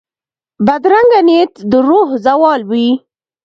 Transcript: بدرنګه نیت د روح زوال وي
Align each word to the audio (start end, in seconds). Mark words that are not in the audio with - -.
بدرنګه 0.65 1.19
نیت 1.27 1.53
د 1.71 1.73
روح 1.87 2.07
زوال 2.25 2.61
وي 2.69 2.89